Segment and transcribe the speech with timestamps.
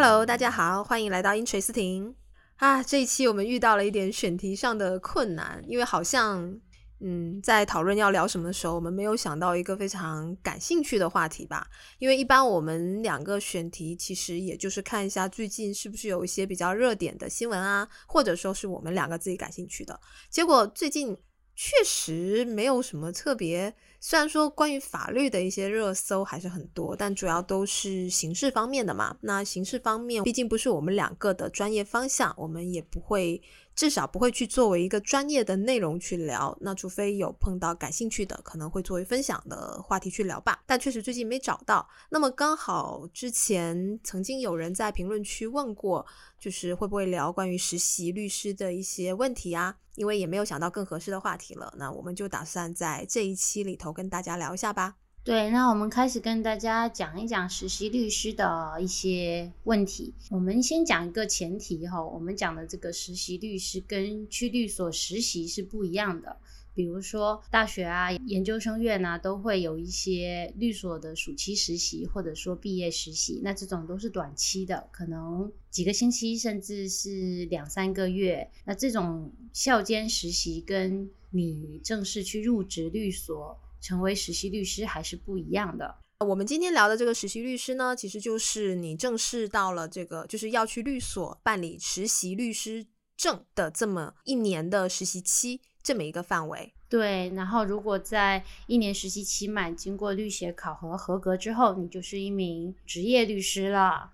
[0.00, 2.14] Hello，大家好，欢迎来到英锤斯廷
[2.58, 2.80] 啊！
[2.80, 6.56] 这一期我们遇到了一点选题上的困难，因为好像
[7.00, 11.66] 嗯，在讨论要聊什么的时候，我们没有想到一个非常感兴趣的话题吧？
[11.98, 19.98] 因为一般我们两个选题其实也就是看一下最近是不是有一些比较热点的新闻啊，或者说是我们两个自己感兴趣的。
[20.30, 21.18] 结果最近
[21.60, 23.74] 确实没有什么特别。
[23.98, 29.16] 虽然说关于法律的一些热搜还是很多，但主要都是刑事方面的嘛。
[29.22, 33.42] 那刑事方面毕竟不是我们两个的专业方向，我们也不会。
[33.78, 40.60] 至少不会去作为一个专业的内容去聊，那除非有碰到感兴趣的，可能会作为分享的话题去聊吧。
[40.66, 41.88] 但确实最近没找到。
[42.10, 46.04] 那么刚好之前曾经有人在评论区问过，
[46.40, 49.76] 就是会不会聊关于实习律师的一些问题啊？
[49.94, 54.96] 因为也没有想到更合适的话题了，那我们就打算在这一期里头跟大家聊一下吧。
[55.24, 60.14] 对，那我们开始跟大家讲一讲实习律师的一些问题。
[60.30, 66.38] 我们先讲一个前提哈，我们讲的这个实习律师跟去律所实习是不一样的。
[66.74, 73.42] 比如说大学啊、研究生院啊，都会有一些律所的暑期实习，或者说毕业实习。
[73.44, 78.50] 那这种都是短期的，可能几个星期，甚至是两三个月。
[78.64, 83.60] 那这种校间实习跟你正式去入职律所。
[83.80, 85.98] 成为实习律师还是不一样的。
[86.26, 92.84] 我们今天聊的这个实习律师呢，其实就是你正式到了这个，就是要去律所办理实习律师
[93.16, 96.74] 证的这么一年的实习期，这么一个范围。
[96.88, 104.12] 对，然后如果在一年实习期满，经过律协考核合格之后，你就是一名职业律师了。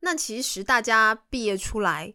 [0.00, 2.14] 那其实大家毕业出来。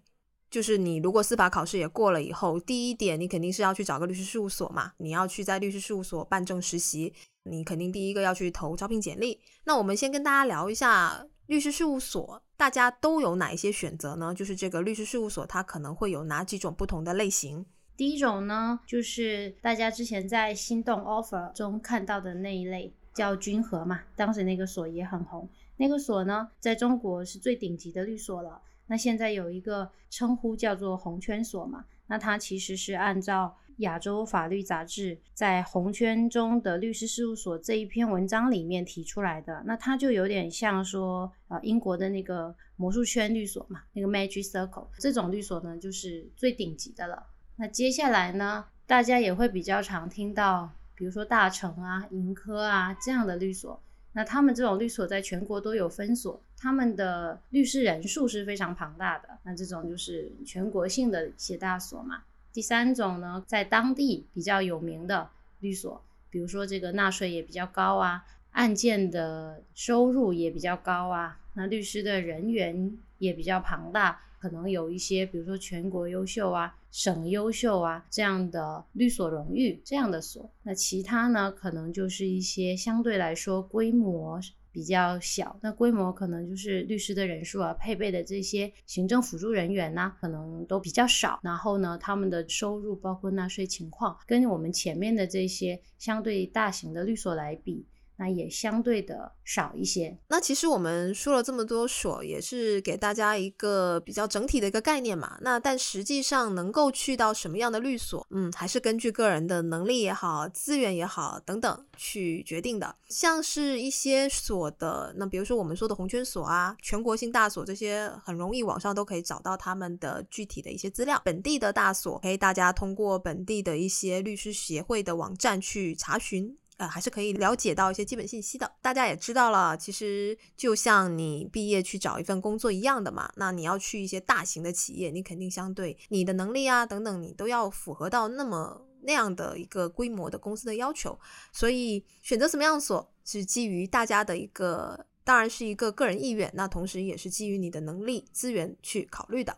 [0.50, 9.39] 就是你如果司法考试也过了以后，第一点你肯定是要去找个律师事务所嘛，你要去在律师事务所办证实习，你肯定第一个要去投招聘简历。
[9.65, 14.33] 那我们先跟大家聊一下律师事务所，大家都有哪一些选择呢？
[14.33, 17.65] 就是这个律师事务所它可能会有哪几种不同的类型？
[17.95, 28.61] 第一种呢，就是大家之前在心动 offer 中看到的那一类，叫君和嘛，当时那个所也很红，那个所呢，在中国是最顶级的律所了。
[28.89, 47.27] 那现在有一个称呼叫做红圈所嘛，那它其实是按照亚洲法律杂志在红圈中的律师事务所这一篇文章里面提出来的，那它就有点像说，呃，英国的那个魔术圈律所嘛，那个 Magic Circle 这种律所呢，就是最顶级的了。
[47.56, 53.82] 那接下来呢，大家也会比较常听到，比如说大成啊、盈科啊这样的律所。
[54.11, 59.30] 那他们这种律所在全国都有分所，他们的律师人数是非常庞大的。
[59.43, 62.23] 那这种就是全国性的一些大所嘛。
[62.52, 74.21] 第三种呢，在当地比较有名的律所，比如说这个纳税也比较高啊，案件的收入也比较高啊，那律师的人员也比较庞大。
[74.39, 84.39] 可能有一些，比如说全国优秀啊、省优秀啊这样的律所荣誉这样的所，那其他呢，可能就是一些相对来说规模
[84.71, 91.39] 比较小，那规模可能就是律师的人数啊、配备的这些行政辅助人员呢，可能都比较少。
[91.41, 97.85] 然后呢，他们的收入包括纳税情况，跟我们前面的这些相对大型的律所来比。
[98.19, 100.15] 那也相对的少一些。
[100.27, 105.37] 那其实我们说了这么多所，也是给大家一个比较整体的一个概念嘛。
[105.41, 112.93] 那但实际上能够去到什么样的律所，嗯，还是根据个人的能力也好、资源也好等等去决定的。
[113.08, 121.21] 像是一些所的，那比如说我们说的红圈所啊、全国性大所这些，很容易网上都可以找到他们的具体的一些资料。
[121.23, 126.58] 本地的大所，可以大家通过本地的一些律师协会的网站去查询。
[126.79, 128.71] 呃，还是可以了解到一些基本信息的。
[128.81, 133.29] 大家也知道了，其实就像你毕业去找一份工作一样的嘛。
[133.35, 141.19] 那你要去一些大型的企业，你肯定相对你的能力啊等等，你都要符合到那么那样的一个规模的公司的要求。
[141.51, 149.57] 所以选择什么样所是基于大家的一个，当然是一个个人意愿，那同时也是基于你的能力资源去考虑的。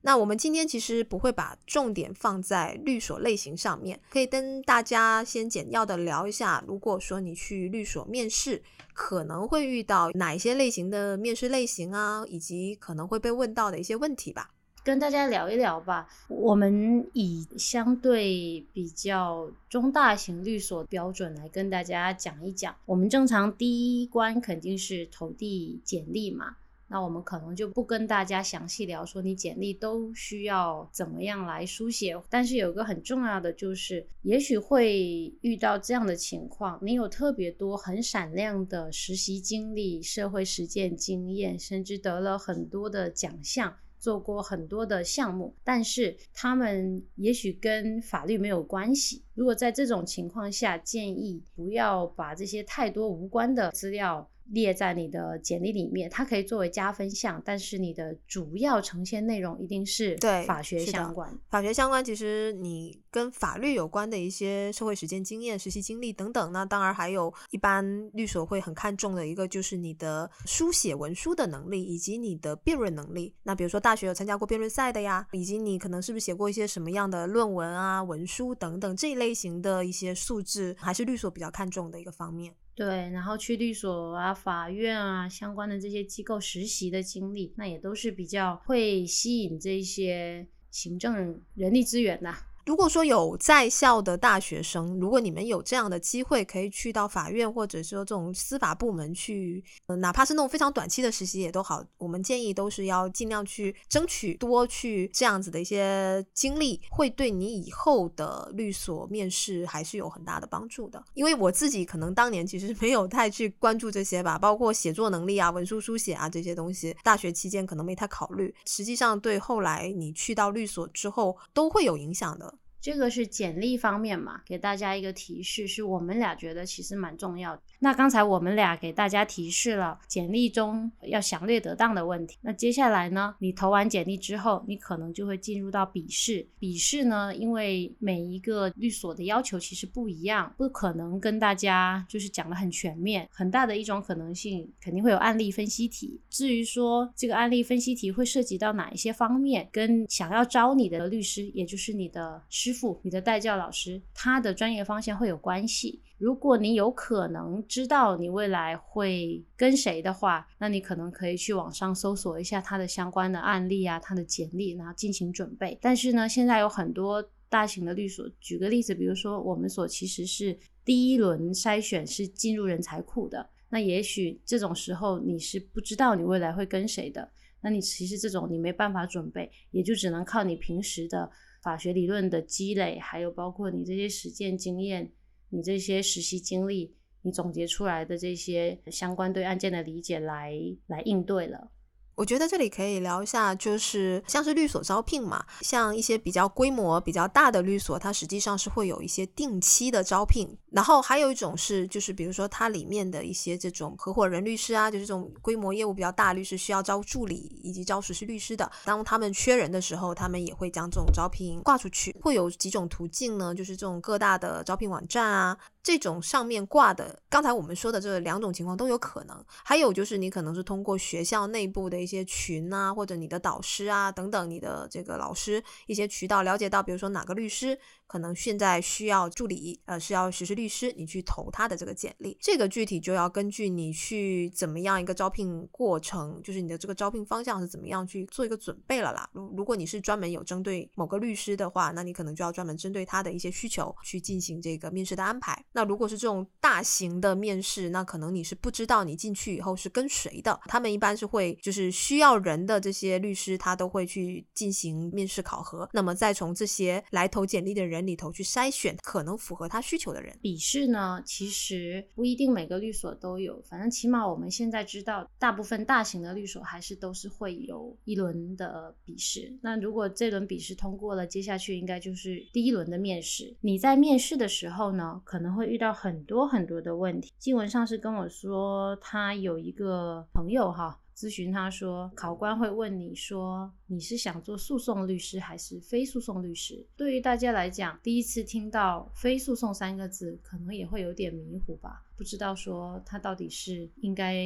[0.00, 8.62] 那我们今天其实不会把重点放在律所类型上面，可以跟大家先简要的聊一下，如果说你去律所面试，
[8.94, 14.50] 可能会遇到哪一些类型的面试类型啊，以及可能会被问到的一些问题吧，
[14.84, 16.06] 跟大家聊一聊吧。
[16.28, 26.56] 我们以相对比较中大型律所标准来跟大家讲一讲，我们正常第一关肯定是投递简历嘛。
[26.88, 32.20] 那我们可能就不跟大家详细聊说你简历都需要怎么样来书写。
[32.28, 43.76] 但是有个很重要的就是，也许会遇到这样的情况：你有特别多很闪亮的实习经历、社会实践经验，甚至得了很多的奖项。
[44.00, 49.24] 做过很多的项目，但是他们也许跟法律没有关系。
[49.34, 54.30] 如果在这种情况下，建议不要把这些太多无关的资料。
[54.50, 61.36] 列在你的简历里面，它可以作为加分项，但是你的主要呈现内容一定是对法学相关。
[61.48, 73.34] 法学相关，其实你跟法律有关的一些社会实践经验、实习经历等等，那当然还有一般律所会很看重的一个，就是你的书写文书的能力以及你的辩论能力。
[73.42, 82.54] 那比如说大学有参加过辩论赛的呀，以及你可能是不是写过一些什么样的论文啊、文书等等这一类型的一些素质，还是律所比较看重的一个方面。
[82.78, 92.32] 对，然后去律所啊、法院啊相关的这些机构实习的经历，那也都是比较会吸引这些行政人力资源的。
[92.68, 111.02] 如果说有在校的大学生，如果你们有这样的机会，可以去到法院或者说这种司法部门去，呃哪怕是那种非常短期的实习也都好，我们建议都是要尽量去争取多去这样子的一些经历，会对你以后的律所面试还是有很大的帮助的。
[111.14, 122.57] 因为我自己可能当年其实 没有太去关注这些吧，包括写作能力啊、文书书写啊这些东西，大学期间可能没太考虑，实际上对后来你去到律所之后都会有影响的。
[122.80, 127.62] 这个是简历方面嘛，给大家一个提示，是我们俩觉得其实蛮重要的。
[127.78, 132.36] 那刚才我们俩给大家提示了简历中要详略得当的问题。
[132.40, 136.46] 那接下来呢，你投完简历之后，你可能就会进入到笔试。
[136.58, 143.28] 笔试呢，因为每一个律所的要求其实不一样，不可能跟大家就是讲的很全面。
[143.30, 146.20] 很大的一种可能性，肯定会有案例分析题。
[146.28, 152.42] 至于说这个案例分析题会涉及到哪一些方面，跟想要招你的律师，也就是你的。
[152.48, 156.00] 师傅，你的代教老师，他的专业方向会有关系。
[156.18, 165.78] 如果你有可能知道你未来会跟谁的话，那你可能可以去网上搜索一下他的相关的案例啊，他的简历，然后进行准备。
[165.80, 177.30] 但是呢，现在有很多大型的律所，举个例子，比如说我们所其实是第一轮筛选是进入人才库的，那也许这种时候你是不知道你未来会跟谁的，
[177.60, 181.30] 那你其实这种你没办法准备，也就只能靠你平时的。
[181.60, 185.10] 法学理论的积累，还有包括你这些实践经验、
[185.50, 190.52] 你这些实习经历，你总结出来的这些相关对案件的理解来
[190.86, 191.70] 来应对了。
[192.14, 200.58] 我觉得这里可以聊一下，就是像是律所招聘嘛，像一些比较规模比较大的律所，它实际上是会有一些定期的招聘。
[200.70, 212.14] 然后还有一种是，就是比如说它里面的一些这种合伙人律师啊，就是这种规模业务比较大律师需要招助理以及招实习律师的，当他们缺人的时候，他们也会将这种招聘挂出去。
[212.20, 213.54] 会有几种途径呢？
[213.54, 215.56] 就是这种各大的招聘网站啊。
[215.80, 219.42] 这种上面挂的，刚才我们说的这两种情况都有可能。
[219.48, 227.78] 还有就是你可能是通过学校内部的一些群啊，或者你的导师啊等等，你的这个老师一些渠道了解到，比如说哪个律师。
[228.08, 239.28] 可能现在需要助理，呃，是要实习律师，你去投他的这个简历，这个具体就要根据你去怎么样一个招聘过程，就是你的这个招聘方向是怎么样去做一个准备了啦。
[239.34, 245.62] 如如果你是专门有针对某个律师的话，那你可能就要专门针对他的一些需求去进行这个面试的安排。
[245.72, 257.97] 那如果是这种大型的面试，那可能你是不知道你进去以后是跟谁的，他们一般是会就是需要人的这些律师，他都会去进行面试考核，那么再从这些来投简历的人。
[257.98, 260.36] 人里头去筛选可能符合他需求的人。
[260.40, 269.52] 笔试呢，其实不一定每个律所都有，反正起码我们现在知道，大部分大型的律所还是都是会有一轮的笔试。
[269.60, 273.54] 那如果这轮笔试通过了，接下去应该就是第一轮的面试。
[273.60, 277.32] 你在面试的时候呢，可能会遇到很多很多的问题。
[277.38, 281.00] 新闻上是跟我说，他有一个朋友哈。
[281.18, 286.86] 咨询他说，考官会问你说，你是想做诉讼律师还是非诉讼律师？
[286.96, 294.44] 对于大家来讲，第一次听到非诉讼三个字，可能也会有点迷糊吧，不知道说他到底是应该。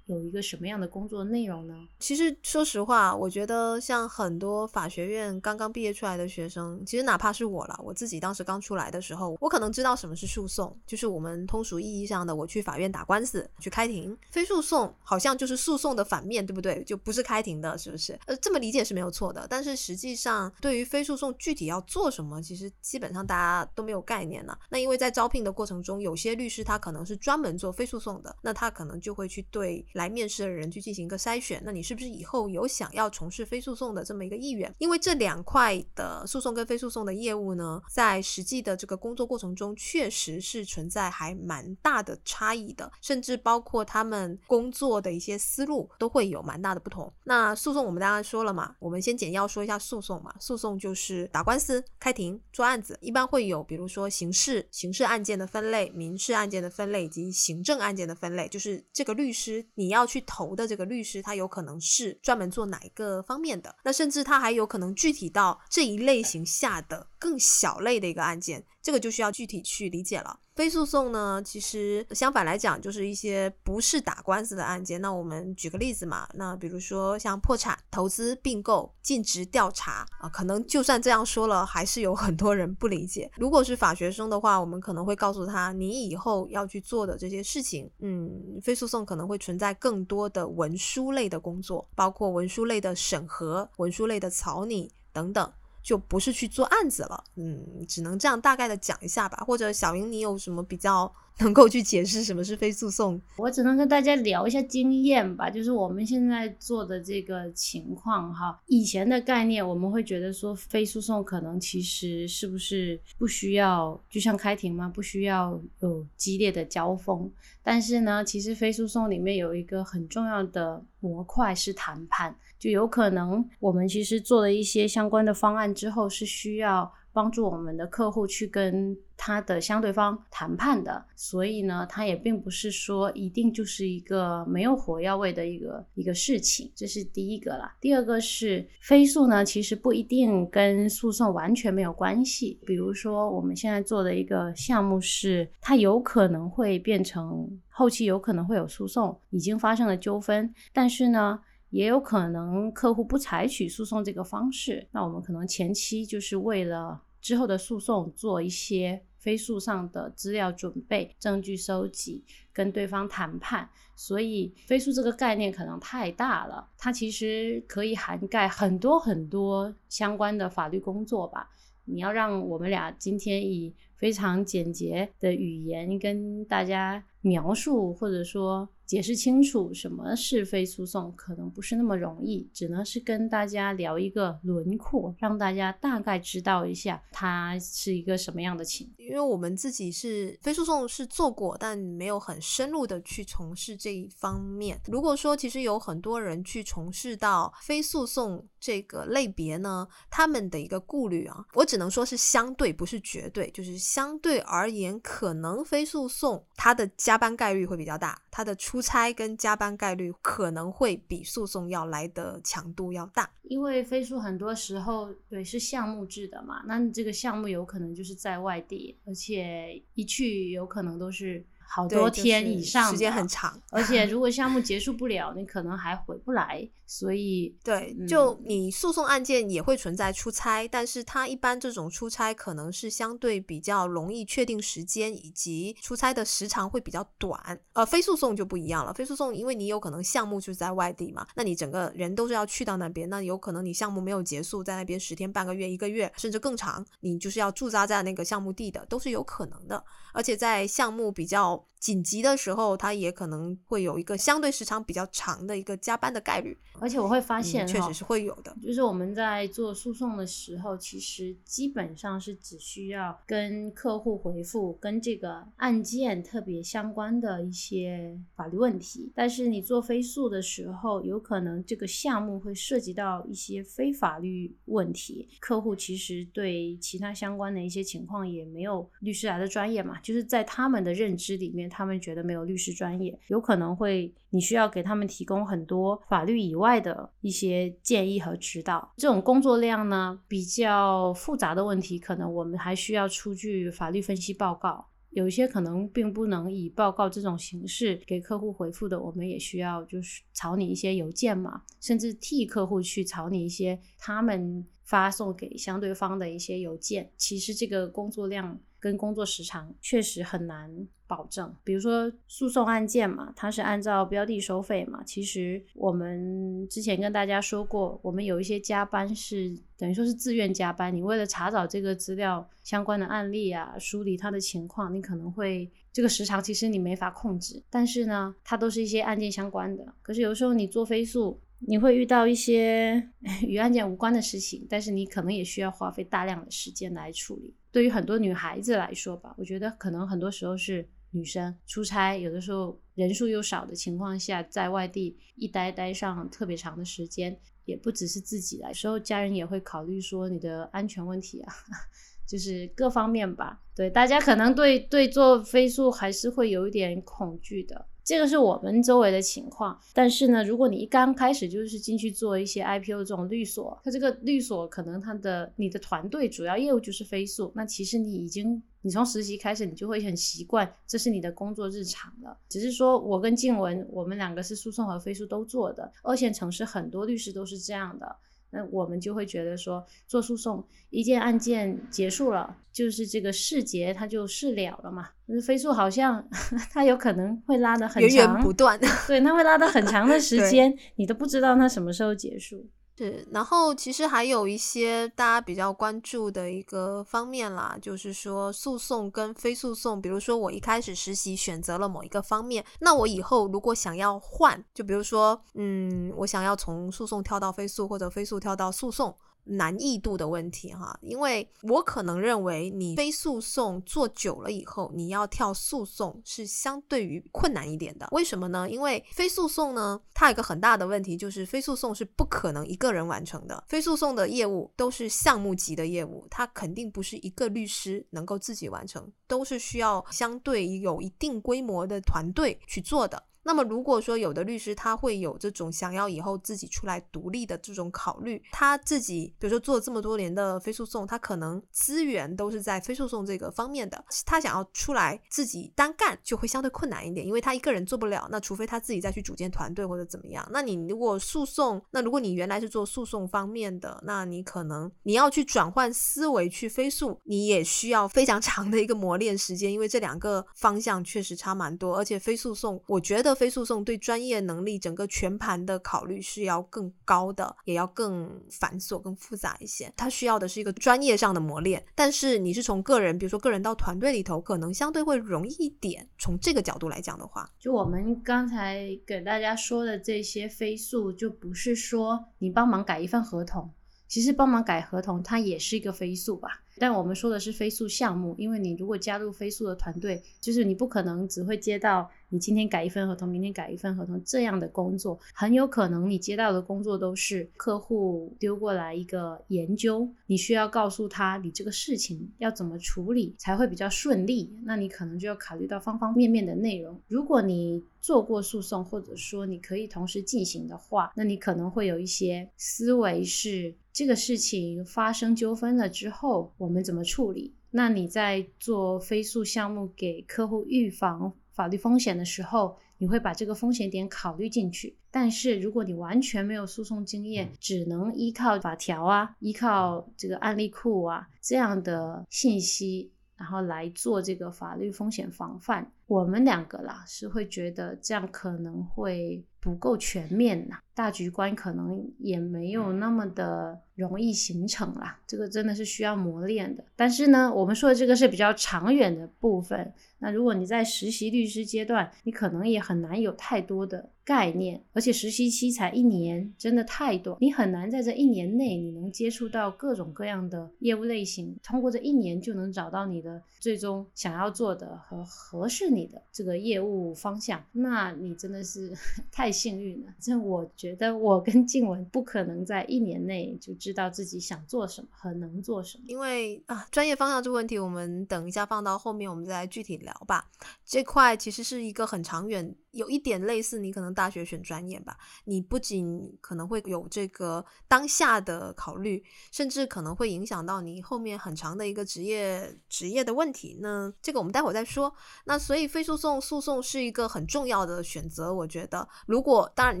[0.08, 1.74] 有一个什么样的工作内容呢？
[1.98, 14.16] 其实说实话，我觉得像很多法学院刚刚毕业出来的学生，其实哪怕是我了，我自己当时刚出来的时候，我可能知道什么是诉讼，就是我们通俗意义上的我去法院打官司去开庭。
[14.30, 16.82] 非诉讼好像就是诉讼的反面对不对？
[16.84, 18.18] 就不是开庭的，是不是？
[18.24, 19.46] 呃，这么理解是没有错的。
[19.50, 24.56] 但是实际上，对于非诉讼具体要做什么，其实基本上大家都没有概念呢。
[24.70, 31.62] 那因为在招聘的过程中，有些律师他可能是专门做非诉讼的，那他可能就会去对来面试的人去进行一个筛选。
[31.64, 34.72] 那你是不是以后有想要从事非诉讼的这么一个意愿？
[34.78, 47.10] 因为这两块的诉讼跟非诉讼的业务呢，在实际的这个工作过程中，确实是存在还蛮大的差异的，甚至包括他们工作的一些思路都会有蛮大的不同。
[47.24, 50.34] 那诉讼我们刚刚说了嘛，我们先简要说一下诉讼嘛。
[50.38, 58.48] 诉讼就是打官司、开庭、做案子，一般会有比如说刑事刑事案件的分类、民事案件的分类以及行政案件的分类。
[58.48, 68.64] 就是这个律师你要去投的这个律师，他有可能是专门做哪一个方面的，那甚至他还有可能具体到这一类型下的更小类的一个案件。
[68.80, 70.40] 这个就需要具体去理解了。
[70.54, 75.00] 非诉讼呢，其实相反来讲，就是一些不是打官司的案件。
[75.00, 83.30] 那我们举个例子嘛，那比如说像破产、投资、并购、尽职调查啊，可能就算这样说了，还是有很多人不理解。
[83.36, 95.52] 如果是法学生的话，我们可能会告诉他，你以后要去做的这些事情，嗯，非诉讼可能会存在更多的文书类的工作，包括文书类的审核、文书类的草拟等等。
[95.88, 99.42] 就不是去做案子了，嗯，只能这样大概的讲一下吧。
[99.46, 103.18] 或者小云，你有什么比较 能够去解释什么是非诉讼？
[103.38, 108.60] 我只能跟大家聊一下经验吧，就是我们现在做的这个情况哈。
[108.66, 114.92] 以前的概念，我们会觉得说非诉讼可能其实是不是不需要，就像开庭吗？
[114.94, 117.32] 不需要有激烈的交锋。
[117.62, 122.36] 但是呢，其实非诉讼里面有一个很重要的模块是谈判。
[122.58, 131.04] 就有可能，我们其实做了一些相关的方案之后，是需要帮助我们的客户去跟他的相对方谈判的。
[131.16, 136.70] 所以呢，它也并不是说一定就是一个没有火药味的一个一个事情。
[136.74, 137.76] 这是第一个啦。
[137.80, 142.60] 第二个是飞速呢，其实不一定跟诉讼完全没有关系。
[142.66, 151.40] 比如说，我们现在做的一个项目是，它有可能会变成后期有可能会有诉讼，已经发生了纠纷，但是呢。
[151.70, 163.68] 也有可能客户不采取诉讼这个方式，那我们可能前期就是为了之后的诉讼做一些非诉上的资料准备、证据收集、跟对方谈判。
[163.94, 171.50] 所以非诉这个概念可能太大了，它其实可以涵盖很多很多相关的法律工作吧。
[171.84, 178.68] 你要让我们俩今天以非常简洁的语言跟大家描述，或者说。
[178.88, 188.90] 解释清楚什么是非诉讼，可能不是那么容易，只能是跟大家聊一个轮廓，让大家大概知道一下它是一个什么样的情。
[188.96, 194.80] 因为我们自己是非诉讼是做过，但没有很深入的去从事这一方面。
[194.86, 221.44] 如果说其实有很多人去从事到非诉讼这个类别呢，他们的一个顾虑啊，我只能说是相对，不是绝对，就是相对而言，可能非诉讼它的加班概率会比较大，它的出差跟加班概率可能会比诉讼要来的强度要大，因为飞速很多时候对是项目制的嘛，那你这个项目有可能就是在外地，而且一去有可能都是。
[221.68, 226.68] 好多天以上，时间很长，而且 如果项目结束不了，你可能还回不来。
[226.90, 237.60] 所以，对，就你诉讼案件也会存在出差，但是它一般这种出差可能是相对比较容易确定时间，以及出差的时长会比较短。
[237.74, 249.84] 呃，非诉讼就不一样了，非诉讼因为你有可能项目就是在外地嘛，那你整个人都是要去到那边，那有可能你项目没有结束，在那边十天、半个月、一个月，甚至更长，你就是要驻扎在那个项目地的，都是有可能的。
[250.18, 256.58] 而且在项目比较紧急的时候，他也可能会有一个相对时长比较长的一个加班的概率。
[256.80, 258.56] 而且我会发现，确实是会有的。
[258.60, 269.12] 就是我们在做诉讼的时候，其实基本上是只需要跟客户回复跟这个案件特别相关的一些法律问题。
[269.14, 275.28] 但是你做非诉的时候，有可能这个项目会涉及到一些非法律问题。
[275.38, 288.90] 客户其实对其他相关的一些情况也没有律师来的专业嘛，就是在他们的认知里面，他们觉得没有律师专业，有可能会你需要给他们提供很多法律以外的一些建议和指导。
[288.96, 294.86] 这种工作量呢比较复杂的问题，可能我们还需要出具法律分析报告。
[295.10, 304.66] 有一些可能并不能以报告这种形式给客户回复的，我们也需要就是草拟一些邮件嘛，甚至替客户去草拟一些他们。
[304.88, 310.70] 发送给相对方的一些邮件，其实这个工作量跟工作时长确实很难
[311.06, 311.54] 保证。
[311.62, 329.94] 比如说诉讼案件嘛，它是按照标的收费嘛，其实我们之前跟大家说过，我们有一些加班是等于说是自愿加班，你为了查找这个资料相关的案例啊，梳理它的情况，你可能会这个时长其实你没法控制，但是呢，它都是一些案件相关的。
[330.00, 331.38] 可是有时候你做飞速。
[331.60, 333.10] 你会遇到一些
[333.44, 337.52] 与案件无关的事情，但是你可能也需要花费大量的时间来处理。
[337.70, 351.52] 对于很多女孩子来说吧，我觉得可能很多时候是女生出差，有的时候人数又少的情况下，在外地一待待上特别长的时间，也不只是自己来，时候家人也会考虑说你的安全问题啊，
[352.26, 353.60] 就是各方面吧。
[353.74, 357.86] 对，大家可能对对做飞速还是会有一点恐惧的。
[358.08, 372.34] 这个是我们周围的情况，但是呢，如果你一刚开始就是进去做一些 IPO 这种律所，它这个律所可能它的你的团队主要业务就是飞速，那其实你已经你从实习开始，你就会很习惯，这是你的工作日常了。
[372.48, 378.16] 只是说我跟静文，我们两个是诉讼和飞速都做的，二线城市很多律师都是这样的。
[378.50, 385.10] 那我们就会觉得说，做诉讼一件案件结束了，就是这个事结它就事了了嘛。
[385.26, 386.26] 那飞速好像
[386.72, 392.66] 它有可能会拉的很长，源源不断，对，它会拉得很长的时 间，你都不知道它什么时候结束。
[392.98, 400.02] 是，然后其实还有一些大家比较关注的一个方面啦，就是说诉讼跟非诉讼。
[400.02, 409.16] 比如说我一开始实习选择了某一个方面，那我以后如果想要换，就比如说，嗯，我想要从诉讼跳到非诉，或者非诉跳到诉讼。
[409.48, 418.08] 难易度的问题哈，因为我可能认为你非诉讼做久了以后，你要跳诉讼是相对于困难一点的。
[418.12, 418.68] 为什么呢？
[418.68, 423.64] 因为非诉讼呢，它有一个很大的问题，就是非诉讼是不可能一个人完成的。
[423.68, 433.22] 非诉讼的业务都是项目级的业务，它肯定不是一个律师能够自己完成，都是需要相对有一定规模的团队去做的。
[433.48, 450.46] 那么，如果说有的律师他会有这种想要以后自己出来独立的这种考虑，他自己比如说做这么多年的非诉讼，他可能资源都是在非诉讼这个方面的，他想要出来自己单干就会相对困难一点，因为他一个人做不了，那除非他自己再去组建团队或者怎么样。
[450.52, 463.37] 那你如果诉讼，那如果你原来是做诉讼方面的，那你可能你要去转换思维去非诉，你也需要非常 长的一个磨练时间，因为这两个方向确实差蛮多，而且非诉讼，我觉得。
[463.38, 469.92] 非诉讼对专业能力整个全盘的考虑是要更高的，也要更繁琐、更复杂一些。
[469.96, 471.82] 它需要的是一个专业上的磨练。
[471.94, 476.08] 但是你是从个人，比如说个人到团队里头，可能相对会容易一点。
[476.18, 483.70] 从这个角度来讲的话，就我们刚才给大家说的这些非诉，就不是说你帮忙改一份合同，
[484.08, 486.62] 其实帮忙改合同它也是一个飞速吧。
[486.80, 506.96] 但我们说的是飞速项目，因为你如果加入飞速的团队，就是你不可能只会接到你今天改一份合同，明天改一份合同这样的工作，很有可能你接到的工作都是客户丢过来一个研究，你需要告诉他你这个事情要怎么处理才会比较顺利，那你可能就要考虑到方方面面的内容。
[507.08, 513.74] 如果你做过诉讼，或者说你可以同时进行的话，那你可能会有一些思维是。
[513.98, 517.52] 这个事情发生纠纷了之后，我们怎么处理？
[517.72, 524.96] 那你在做飞速项目给客户预防法律风险的时候，你会把这个风险点考虑进去。
[525.10, 540.78] 但是如果你完全没有诉讼经验，只能依靠法条啊，依靠这个案例库啊这样的信息，然后来做这个法律风险防范，我们两个啦是会觉得这样可能会不够全面呐。
[540.94, 546.84] 大局观可能也没有那么的容易形成啦，这个真的是需要磨练的。
[546.96, 549.92] 但是呢，我们说的这个是比较长远的部分。
[550.18, 568.92] 那如果你在实习律师阶段，你可能也很难有太多的概念，而且实习期才一年，真的太短，你很难在这一年内你能接触到各种各样的业务类型，通过这一年就能找到你的最终想要做的和合适你你的这个业务方向，那你真的是
[569.32, 570.12] 太幸运了。
[570.20, 570.94] 这我觉。
[570.98, 580.50] 得我跟静文不可能在一年内就知道自己想做什么和能做什么，因为啊，专业方向这个问题，我们等一下放到后面，我们再来具体聊吧。
[580.84, 582.74] 这块其实是一个很长远。
[582.92, 593.78] 有一点类似，你可能大学选专业吧，你不仅可能会有这个当下的考虑，甚至可能会影响到你后面很长的一个职业职业的问题。
[593.80, 595.14] 那这个我们待会再说。
[595.44, 598.52] 那所以非诉讼诉讼是一个很重要的选择。
[598.52, 600.00] 我觉得，如果当然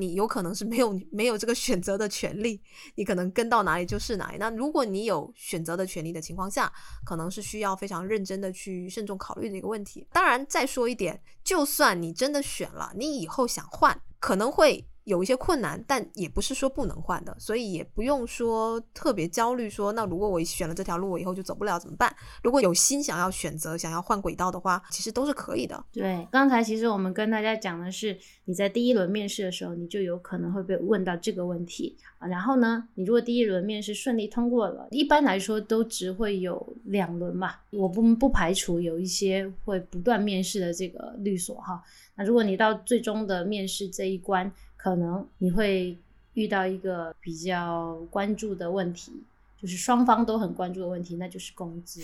[0.00, 2.60] 你有可能是没有 没有这个选择的权利，
[2.94, 4.38] 你可能跟到哪里就是哪里。
[4.38, 6.72] 那如果你有选择的权利的情况下，
[7.04, 10.06] 可能是需要非常认真的去慎重考虑的一个问题。
[10.12, 14.86] 当然，再说一点，就算你真的选了，你以后想换，可能会。
[15.08, 19.68] 有一些困难，但也不是说不能换的，所以也不用说特别焦虑。
[19.68, 22.14] 说那如果我选了这条路，我以后就走不了怎么办？
[22.42, 25.82] 如果有心想要选择、想要换轨道的话，其实都是可以的。
[25.90, 32.28] 对，刚才其实我们跟大家讲的是，你在第一轮面试的时候，你就有可能会被问到这个问题啊。
[32.28, 37.54] 然后呢，你如果第一轮面试顺利通过了，一般来说都只会有两轮嘛。
[37.70, 41.82] 我不不排除有一些会不断面试的这个律所哈。
[42.16, 45.98] 那如果你到最终的面试这一关，可能你会
[46.32, 49.12] 遇到一个比较关注的问题，
[49.60, 52.00] 就是双方都很关注的问题，那就是工资。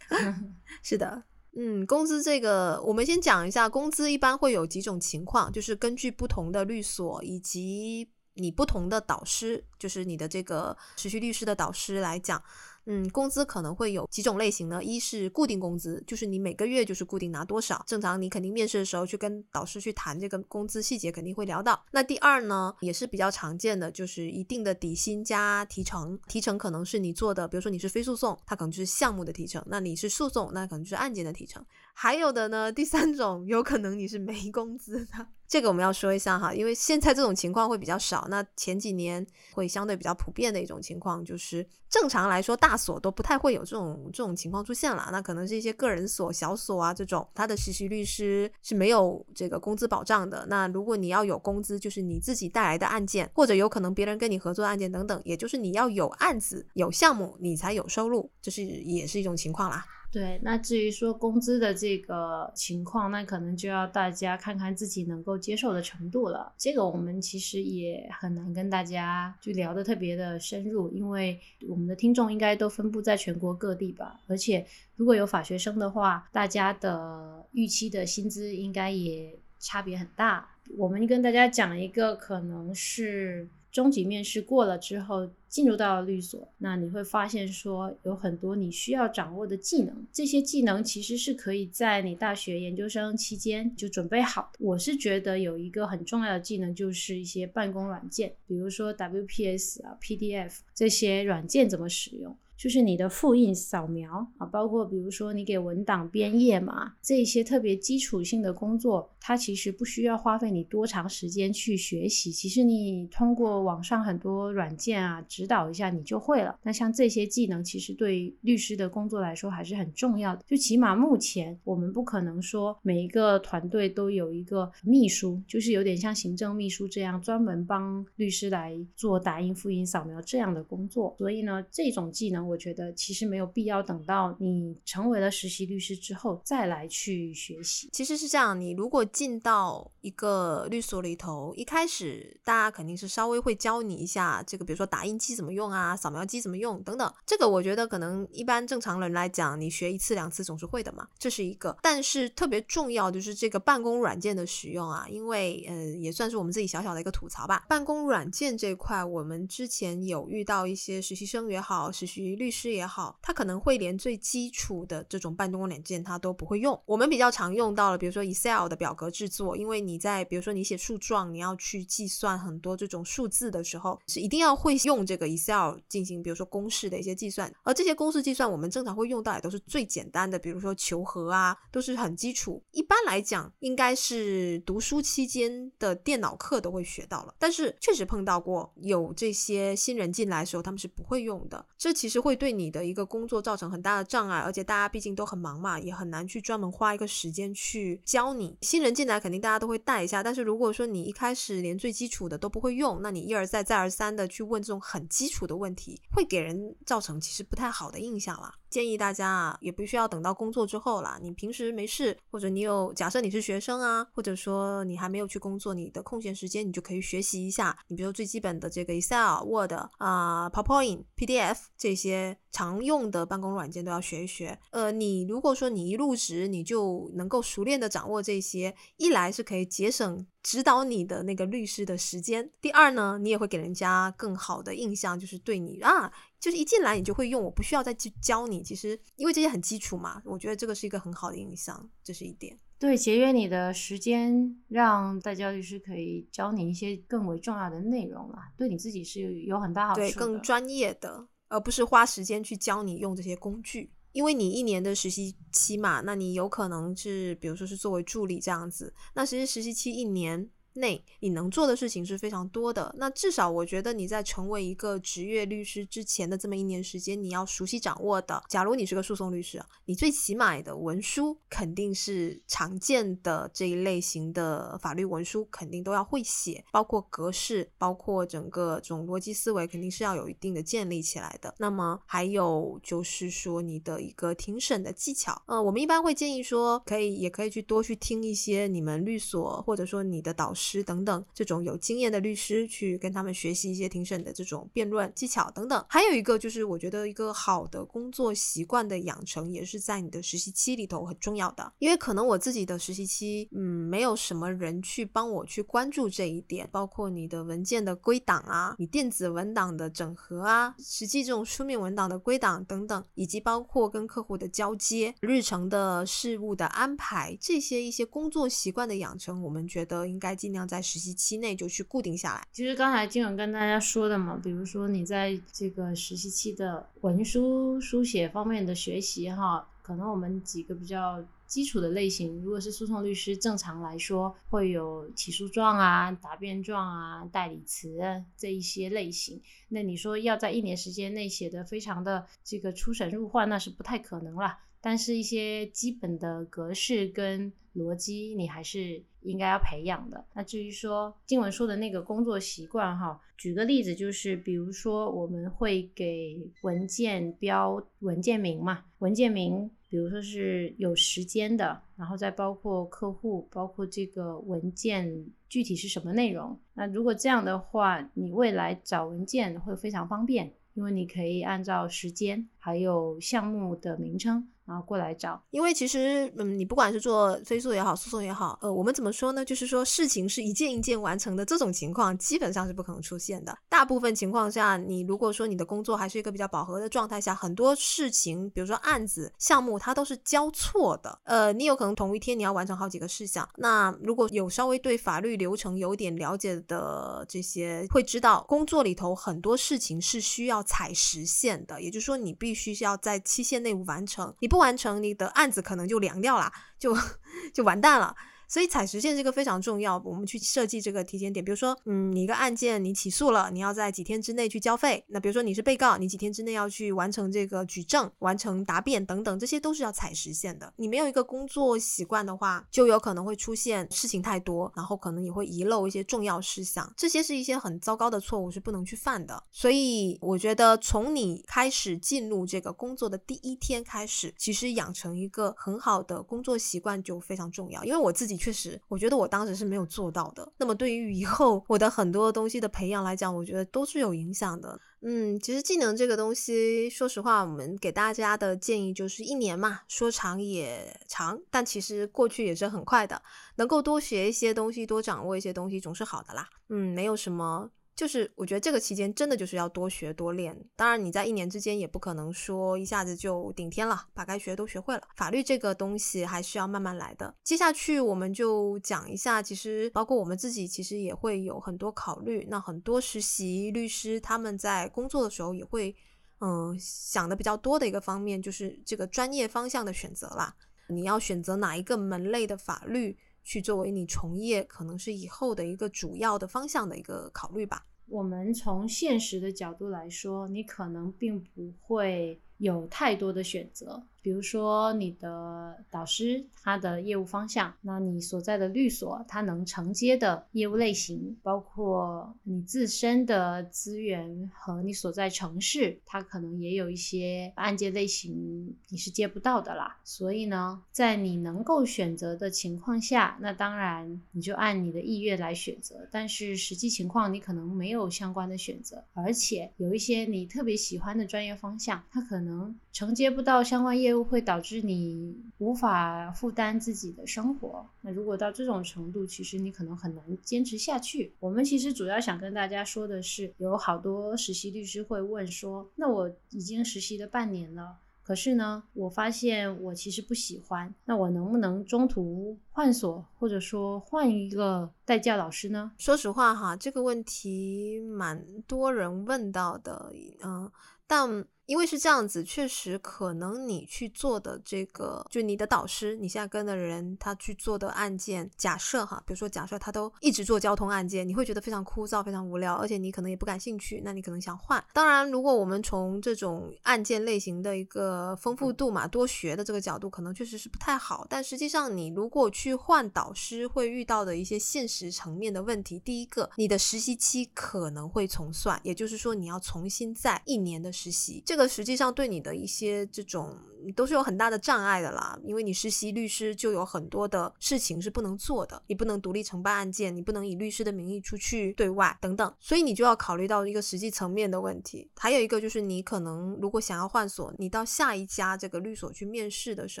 [0.82, 1.22] 是的，
[1.54, 12.42] 嗯，工资这个，我们先讲一下，工资一般会有几种情况，就是根据不同的律所以及你不同的导师，就是你的这个实习律师的导师来讲。
[12.86, 14.82] 嗯，工资可能会有几种类型呢？
[14.82, 21.80] 一是固定工资，就是你每个月就是固定拿多少，正常你肯定面试的时候去跟导师去谈这个工资细节，肯定会聊到。
[21.92, 31.64] 那第二呢，也是比较常见的，就是一定的底薪加提成，提成可能是你做的，比如说你是非诉讼，它可能就是项目的提成；那你是诉讼，那可能就是案件的提成。
[31.94, 38.26] 还有的呢，第三种有可能你是没工资的，这个我们要说一下哈，因为现在这种情况会比较少。
[38.30, 45.10] 那前几年会相对比较普遍的一种情况，就是正常来说大所都不太会有这种这种情况出现了。
[45.12, 50.46] 那可能是一些个人所、小所啊这种，他的实习律师是没有这个工资保障的。
[50.48, 59.84] 那如果你要有工资，就是你自己带来的案件，或者有可能别人跟你合作案件等等，也就是你要有案子、有项目，你才有收入，这是也是一种情况啦。
[60.12, 66.52] 对，那至于说工资的这个情况，那可能就要大家看看自己能够接受的程度了。
[66.58, 74.20] 这个我们其实也很难跟大家就聊得特别的深入，因为我们的听众应该都分布在全国各地吧。
[74.26, 80.46] 而且如果有法学生的话，大家的预期的薪资应该也差别很大。
[80.76, 83.48] 我们跟大家讲一个可能是。
[83.72, 94.58] 中级面试过了之后，进入到律所，那你会发现说有很多你需要掌握的技能，这些技能其实是可以在你大学研究生期间就准备好的。
[94.60, 102.34] 我是觉得有一个很重要的技能，就是一些办公软件，比如说 WPS 啊、PDF 这些软件怎么使用。
[102.62, 112.30] 就是你的复印扫描啊，包括比如说你给文档编页码这些特别基础性的工作，它其实不需要花费你多长时间去学习。
[112.30, 116.56] 其实你通过网上很多软件啊指导一下，你就会了。
[116.62, 120.44] 那像这些技能，其实对律师的工作来说还是很重要的。
[120.46, 131.16] 就起码目前我们不可能说每一个团队都有一个秘书，就是有点像行政秘书这样专门帮律师来做打印、复印、扫描这样的工作。
[131.18, 132.51] 所以呢，这种技能。
[132.52, 137.88] 我觉得其实没有必要等到你成为了实习律师之后再来去学习。
[137.92, 147.10] 其实是这样，你如果进到一个律所里头，一开始大家肯定是稍微会教你一下这个，比如说打印机怎么用啊，扫描机怎么用等等。
[147.24, 151.74] 这个我觉得可能一般正常人来讲，你学一次两次总是会的嘛，这是一个。
[151.82, 157.64] 但是特别重要就是这个办公软件的使用啊，因为呃也算是我们自己小小的一个吐槽吧。
[157.66, 162.31] 办公软件这块，我们之前有遇到一些实习生也好，实习。
[162.36, 166.80] 律师也好，他可能会连最基础的这种办公软件他都不会用。
[166.86, 177.52] 我们比较常用到了，比如说 Excel 的表格制作，因为你在比如说你写诉状，你要去计算很多这种数字的时候，是一定要会用这个 Excel 进行，比如说公式的一些计算。
[177.62, 182.62] 而这些公式计算，我们正常会用到也都是最简单的，比如说求和啊，都是很基础。
[182.72, 187.34] 一般来讲，应该是读书期间的电脑课都会学到了。
[187.38, 191.64] 但是确实碰到过有这些新人进来的时候，他们是不会用的。
[191.76, 192.36] 这其实会。
[192.42, 198.56] 对你的一个工作造成很大的障碍，而且大家毕竟都很忙嘛，也很难去专门花一个时间去教你。
[198.62, 208.52] 新人进来肯定大家都会带一下，但是如果说你一开始连最基础的都不会用，那你一而再再而三的去问这种很基础的问题，会给人造成其实不太好的印象了。
[208.72, 211.18] 建议大家啊，也不需要等到工作之后啦。
[211.20, 217.76] 你平时没事，或者你有假设你是学生啊，或者说你还没有去工作，你的空闲时间你就可以学习一下。
[217.88, 224.58] 你比如最基本的这个 Excel、Word 啊、PowerPoint、PDF 这些常用的办公软件都要学一学。
[224.70, 236.12] 呃，你如果说你一入职你就能够熟练的掌握这些，一来是可以节省指导你的那个律师的时间，第二呢，你也会给人家更好的印象，就是对你啊。
[236.40, 238.64] 就是一进来你就会用，我不需要再去教你。
[238.64, 242.58] 其实因为这些很基础嘛，我觉得这个是一个很好的印象，这是一点。
[242.80, 250.08] 对，节约你的时间，让代教律师可以教你一些更为重要的内容啦，对你自己是有很大好处的。
[250.08, 253.92] 对，更专业的，而不是花时间去教你用这些工具。
[254.12, 260.48] 因为你一年的实习期嘛，那你有可能是，比如说是作为助理这样子，那其实实习期一年。
[260.74, 262.94] 内你能做的事情是非常多的。
[262.98, 268.42] 那至少我觉得你在成为一个职业律师之前的这么一年时间，你要熟悉掌握的。
[268.48, 281.54] 假如你是个诉讼律师，你最起码的文书肯定是常见的这一类型的法律文书，肯定都要会写，包括格式，包括整个这种逻辑思维，肯定是要有一定的建立起来的。
[281.58, 290.61] 那么还有就是说你的一个庭审的技巧，呃，我们一般会建议说，可以也可以去多去听一些你们律所或者说你的导师。
[290.62, 295.84] 师等等，这种有经验的律师去跟他们学习一些庭审的这种辩论技巧等等。
[295.88, 301.72] 还有一个就是，我觉得一个好的工作习惯的养成，也是在你的实习期里头很重要的。
[301.80, 320.51] 因为可能我自己的实习期，嗯，没有什么人去帮我去关注这一点，包括你的文件的归档啊，你电子文档的整合啊，实际这种书面文档的归档等等，以及包括跟客户的交接、日程的事务的安排，这些一些工作习惯的养成，我们觉得应该今。
[320.52, 322.46] 尽量在实习期内就去固定下来。
[322.52, 337.98] 其实刚才金文跟大家说的嘛，比如说你在这个实习期的文书书写方面的学习哈，可能我们几个比较基础的类型，如果是诉讼律师，正常来说会有起诉状啊、答辩状啊、代理词
[338.36, 339.40] 这一些类型。
[339.70, 344.58] 那你说要在一年时间内写的非常的这个出神入化，那是不太可能了。
[344.82, 350.24] 但是，一些基本的格式跟逻辑，你还是应该要培养的。
[350.34, 366.58] 那至于说经文说的那个工作习惯，哈，举个例子，就是比如说我们会给文件标文件名嘛，文件名，比如说是有时间的，然后再包括客户，包括这个文件具体是什么内容。
[366.74, 374.48] 那如果这样的话，你未来找文件会非常方便，因为你可以按照时间还有项目的名称。
[374.64, 379.44] 然后过来找，因为其实，嗯，你不管是做追诉也好，诉讼也好，呃，我们怎么说呢？
[379.44, 383.58] 就是说事情是一件一件完成的这种情况，基本上是不可能出现的。
[383.68, 391.18] 大部分情况下，你如果说你的工作还是一个比较饱和的状态下，很多事情，比如说案子、项目，它都是交错的。
[391.24, 393.48] 呃，你有可能同一天你要完成好几个事项。
[393.56, 404.32] 那如果有稍微对法律流程有点了解的这些，会知道工作里头很多事情是需要踩实线的，也就是说你必须是要在期限内完成。
[404.38, 406.96] 你不完成，你的案子可能就凉掉了，就
[407.52, 408.16] 就完蛋了。
[408.52, 411.42] 所以踩实线这个非常重要，我们去设计这个提前点。
[411.42, 415.02] 比如说，嗯，你一个案件你起诉了，你要在几天之内去交费。
[415.08, 420.70] 那比如说你是被告，你几天之内要去完成这个举证、完成答辩等等，这些都是要踩实线的。
[420.76, 426.92] 你没有一个工作习惯的话，就有可能会出现事情太多，然后可能也会遗漏一些重要事项。
[426.94, 429.42] 这些是一些很糟糕的错误，是不能去犯的。
[429.50, 437.82] 所以我觉得从你开始进入这个工作的第一天开始，其实养成一个很好的工作习惯就非常重要。
[437.82, 438.41] 因为我自己。
[438.42, 440.52] 确实，我觉得我当时是没有做到的。
[440.56, 444.76] 那么对于以后我的很多东西的培养来讲，我觉得都是有影响的。
[445.02, 453.22] 嗯，其实技能这个东西，说实话，我们给大家的建议就是一年嘛，说长也长，但其实过去也是很快的。
[453.56, 456.48] 能够多学一些东西，多掌握一些东西，总是好的啦。
[456.68, 457.70] 嗯，没有什么。
[457.94, 460.58] 就是我觉得这个期间真的就是要多学多练。
[460.74, 465.02] 当然你在一年之间也不可能说一下子就顶天了，把该学都学会了。
[465.14, 467.34] 法律这个东西还是要慢慢来的。
[467.44, 472.46] 接下去我们就讲一下，其实包括我们自己其实也会有很多考虑。
[472.50, 475.94] 那很多实习律师他们在工作的时候也会，
[476.40, 480.56] 嗯，想的比较多的一个方面就是这个专业方向的选择啦。
[480.88, 483.16] 你要选择哪一个门类的法律？
[483.42, 487.86] 去作为你从业可能是以后的一个主要的方向的一个考虑吧。
[488.06, 494.06] 我们从现实的角度来说，你可能并不会有太多的选择。
[494.22, 509.98] 比如说你的导师他的业务方向，那你所在的律所他能承接的业务类型，包括你自身的资源和你所在城市，它可能也有一些案件类型你是接不到的啦。
[510.04, 516.06] 所以呢，在你能够选择的情况下，那当然你就按你的意愿来选择。
[516.12, 524.11] 但是实际情况你可能没有相关的选择，而且有一些你特别喜欢的专业方向，它可能承接不到相关业。
[524.12, 527.88] 就会导致你无法负担自己的生活。
[528.02, 531.32] 那如果到这种程度，其实你可能很难坚持下去。
[531.40, 545.92] 我们其实主要想跟大家说的是，有好多实习律师会问说：“那我已经实习了半年了，可是呢，我发现我其实不喜欢，那我能不能中途换所，或者说换一个代教老师呢？
[545.96, 550.12] 说实话哈，这个问题蛮多人问到的，
[550.44, 550.70] 嗯，
[551.06, 551.46] 但。
[551.66, 564.82] 因为是这样子，确实可能你去做的这个，就你的导师，你现在跟的人，他去做的案件，假设哈，比如说假设他都一直做交通案件，你会觉得非常枯燥、非常无聊，而且你可能也不感兴趣，那你可能想换。
[564.92, 571.26] 当然，如果我们从这种案件类型的一个丰富度嘛，多学的这个角度，可能确实是不太好。
[571.30, 581.68] 但实际上，你如果去换导师，会遇到的一些现实层面的问题，第一个，你的实习期可能会重算，也就是说，你要重新再一年的实习，这个。
[581.68, 583.54] 实际上对你的一些这种。
[583.90, 595.10] 都是有很大的障碍的啦，因为你实习律师就有很多的事情是不能做的，你不能独立承办案件，你不能以律师的名义出去对外等等，所以你就要考虑到一个实际层面的问题。
[595.16, 600.00] 还有一个就是你可能如果想要换所，你到下一家这个律所去面试的时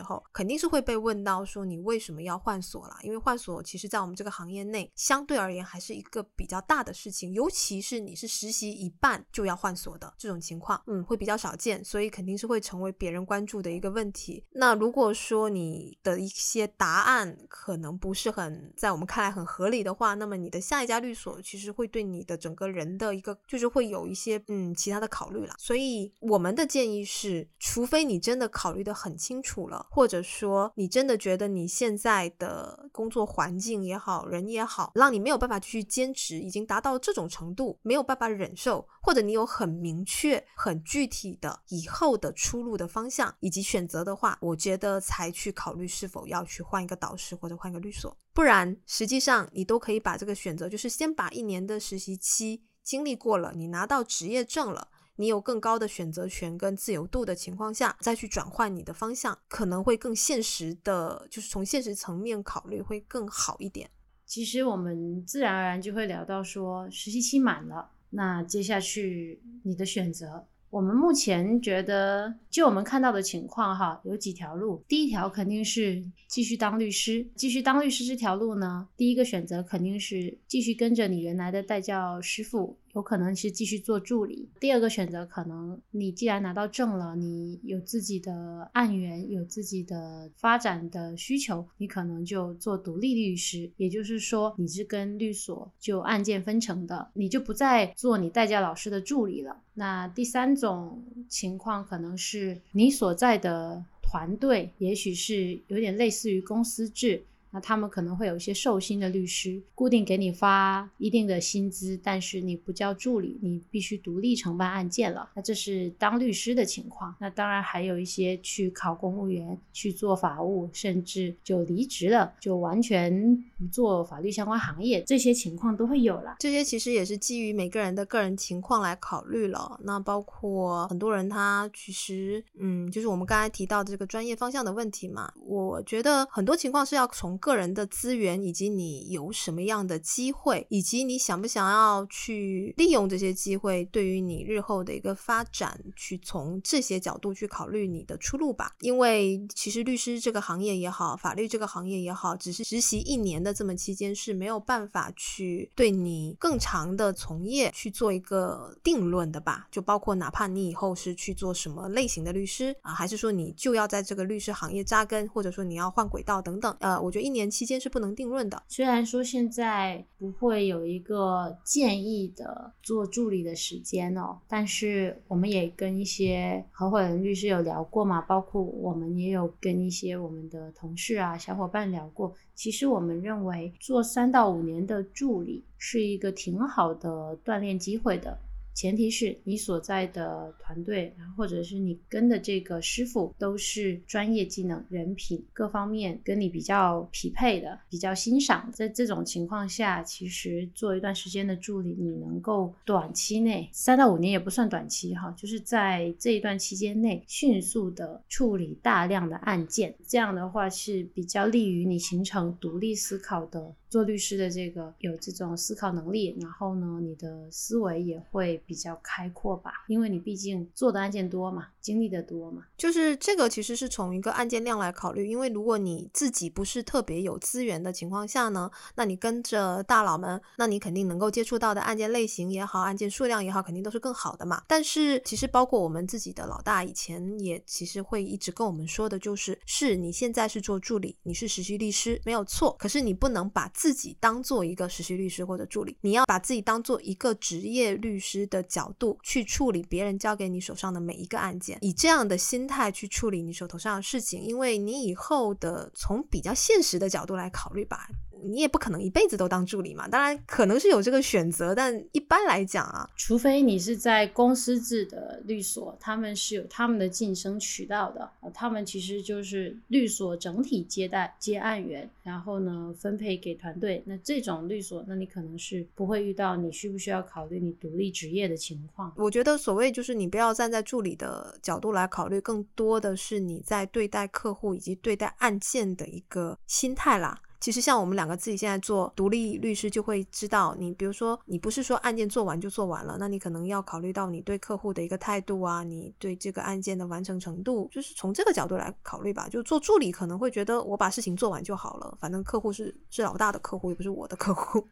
[0.00, 2.98] 候，肯定是会被问到说你为什么要换所啦？
[3.02, 13.71] 因为换所其实在我们这个行业内相对而言还是一个比较大的事情，尤其是你是实习一半就要换所的这种情况，嗯，会比较少见，所以肯定是会成为别人关注的。
[13.72, 25.54] 一个问题，那如果说你的一些答案可能不是很在我们看来很合理的话，那么你的下一家律所其实会对你的整个人的一个就是会有一些嗯其他的考虑了。
[25.58, 43.61] 所以我们的建议是，除非你真的考虑的很清楚了，或者说你真的觉得你现在的工作环境也好，人也好，让你没有办法继续坚持，已经达到这种程度，没有办法忍受，或者你有很明确、很具体的以后的出路的方向以及。
[43.62, 63.88] 选择的话，我觉得才去考虑是否要去换一个导师或者换一个律所，不然实际上你都可以把这个选择，就是先把一年的实习期经历过了，你拿到职业证了，你有更高的选择权跟自由度的情况下，再去转换你的方向，可能会更现实的，就是从现实层面考虑会更好一点。
[64.26, 70.46] 其实我们自然而然就会聊到说，实习期满了，那接下去你的选择。
[70.72, 74.82] 我们目前觉得，就我们看到的情况哈，有几条路。
[74.88, 82.78] 第一条肯定是继续当律师，继续当律师这条路呢，第一个选择肯定是继续跟着你原来的代教师傅。
[82.94, 84.48] 有可能是继续做助理。
[84.60, 93.70] 第二个选择，可能你既然拿到证了，你有自己的案源，有自己的发展的需求，你可能就做独立律师。
[93.76, 99.56] 也就是说，你是跟律所就案件分成的，你就不再做你代教老师的助理了。
[99.74, 107.24] 那第三种情况，可能是你所在的团队，也许是有点类似于公司制。
[107.52, 115.28] 那他们可能会有一些寿薪的律师，固定给你发一定的薪资，但是你不叫助理，你必须独立承办案件了。
[115.34, 117.14] 那这是当律师的情况。
[117.20, 126.36] 那当然还有一些去考公务员，去做法务，甚至就离职了，就完全不做法律相关行业，这些情况都会有了。
[126.38, 129.78] 这些其实也是基于每个人的个人情况来考虑了。
[129.84, 135.30] 那包括很多人他其实，嗯，就是我们刚才提到的这个专业方向的问题嘛。
[135.44, 148.76] 我觉得很多情况是要从个人的资源，以及你有什么样的机会，以及你想不想要去利用这些机会，对于你日后的一个发展，去从这些角度去考虑你的出路吧。
[148.78, 159.66] 因为其实律师这个行业也好，法律这个行业也好，只是实习一年的这么期间是没有办法去对你更长的从业去做一个定论的吧。
[159.72, 167.31] 就包括哪怕你以后是去做什么类型的律师啊，还是说你就要在这个律师行业扎根，或者说你要换轨道等等，呃，我觉得一。
[167.32, 168.62] 年期间是不能定论的。
[168.68, 182.34] 虽然说现在不会有一个建议的做助理的时间哦，但是我们也跟一些合伙人律师有聊过嘛，包括我们也有跟一些我们的同事啊、小伙伴聊过。
[182.54, 188.38] 其实我们认为做三到五年的助理是一个挺好的锻炼机会的。
[188.74, 198.70] 前提是你所在的团队，或者是你跟的这个师傅，都是专业技能、人品各方面跟你比较匹配的，比较欣赏。
[198.72, 213.74] 在这种情况下，其实做一段时间的助理，你能够短期内三到五年也不算短期哈，就是在这一段期间内迅速的处理大量的案件，这样的话是比较利于你形成独立思考的。
[213.92, 222.62] 做律师的这个有这种思考能力，然后呢，你的思维也会比较开阔吧，因为你毕竟做的案件多嘛，经历的多嘛。
[222.78, 234.62] 就是这个其实是从一个案件量来考虑，因为如果你自己不是特别有资源的情况下呢，那你跟着大佬们，那你肯定能够接触到的案件类型也好，案件数量也好，肯定都是更好的嘛。
[234.66, 258.08] 但是其实包括我们自己的老大以前也其实会一直跟我们说的，就是是你现在是做助理，你是实习律师没有错，可是你不能把自己当做一个实习律师或者助理，你要把自己当做一个职业律师的角度去处理别人交给你手上的每一个案件，以这样的心态去处理你手头上的事情，因为你以后的从比较现实的角度来考虑吧。
[258.44, 274.02] 你也不可能一辈子都当助理嘛，当然可能是有这个选择，但一般来讲啊，除非你是在公司制的律所，他们是有他们的晋升渠道的，他们其实就是律所整体接待接案员，然后呢分配给团队。
[274.06, 279.12] 那这种律所，那你可能是不会遇到你需不需要考虑你独立职业的情况。
[279.16, 287.40] 我觉得所谓就是你不要站在助理的角度来考虑，更多的是你在对待客户以及对待案件的一个心态啦。
[287.62, 299.48] 其实像我们两个自己现在做独立律师，就会知道，你比如说你不是说案件做完就做完了，那你可能要考虑到你对客户的一个态度啊，你对这个案件的完成程度，就是从这个角度来考虑吧。
[299.48, 304.84] 就做助理可能会觉得我把事情做完就好了，反正客户是是老大的客户，又不是我的客户。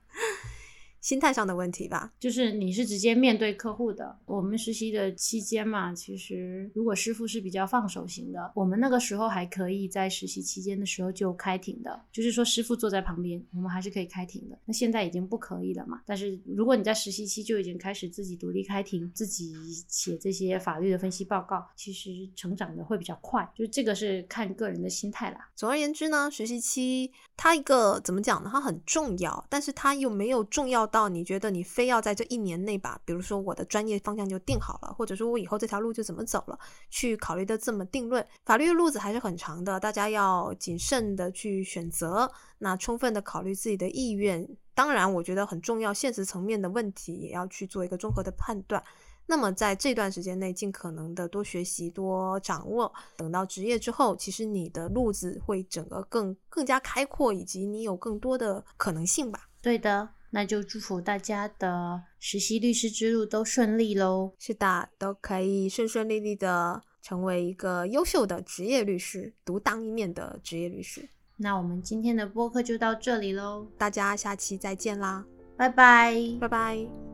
[1.00, 4.18] 心态上的问题吧，就是你是直接面对客户的。
[4.26, 14.58] 我们实习的期间嘛，其实如果师傅是比较放手型的，我们那个时候还可以在实习期间的时候就开庭的，就是说师傅坐在旁边，我们还是可以开庭的。
[14.66, 16.02] 那现在已经不可以了嘛？
[16.04, 19.54] 但是如果你在实习期就已经开始自己独立开庭，自己
[19.88, 23.50] 写这些法律的分析报告，其实成长的会比较快。
[23.54, 25.48] 就这个是看个人的心态啦。
[25.56, 28.50] 总而言之呢，实习期它一个怎么讲呢？
[28.52, 30.89] 它很重要，但是它又没有重要。
[30.90, 36.58] 到你觉得你非要在这一年内把，比如说我的专业方向就定好了，或者说我以后这条路就怎么走了，
[36.90, 38.24] 去考虑的这么定论。
[38.44, 44.46] 法律的路子还是很长的，大家要谨慎的去选择，那充分的考虑自己的意愿。
[44.74, 48.82] 当然，我觉得很重要，现实层面的问题也要去做一个综合的判断。
[49.26, 59.48] 那么在这段时间内，尽可能的多学习、多掌握，等到职业之后，其实你的路子会整个更更加开阔，以及你有更多的可能性吧。
[59.60, 60.08] 对的。
[60.30, 64.32] 那就祝福大家的实习律师之路都顺利喽！
[64.38, 71.08] 是的，都可以顺顺利利的成为一个优秀的职业律师，独当一面的职业律师。
[71.36, 75.24] 那我们今天的播客就到这里喽，大家下期再见啦！
[75.56, 77.09] 拜拜，拜拜。